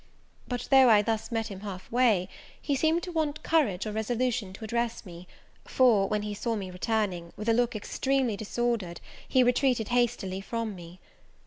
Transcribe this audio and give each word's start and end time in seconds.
But, 0.47 0.67
though 0.71 0.89
I 0.89 1.03
thus 1.03 1.31
met 1.31 1.49
him 1.49 1.59
half 1.59 1.91
way, 1.91 2.27
he 2.59 2.75
seemed 2.75 3.03
to 3.03 3.11
want 3.11 3.43
courage 3.43 3.85
or 3.85 3.91
resolution 3.91 4.51
to 4.53 4.63
address 4.65 5.05
me; 5.05 5.27
for, 5.63 6.07
when 6.07 6.23
he 6.23 6.33
saw 6.33 6.55
me 6.55 6.71
returning, 6.71 7.33
with 7.37 7.47
a 7.47 7.53
look 7.53 7.75
extremely 7.75 8.35
disordered, 8.35 8.99
he 9.29 9.43
retreated 9.43 9.89
hastily 9.89 10.41
from 10.41 10.73
me. 10.75 10.99